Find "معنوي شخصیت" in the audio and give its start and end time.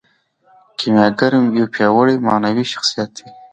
2.25-3.09